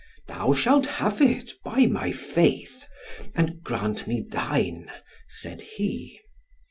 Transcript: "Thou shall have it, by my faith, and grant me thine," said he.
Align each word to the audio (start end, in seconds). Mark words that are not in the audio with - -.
"Thou 0.25 0.53
shall 0.53 0.83
have 0.83 1.21
it, 1.21 1.51
by 1.63 1.85
my 1.85 2.11
faith, 2.11 2.87
and 3.35 3.61
grant 3.61 4.07
me 4.07 4.19
thine," 4.27 4.87
said 5.27 5.61
he. 5.61 6.19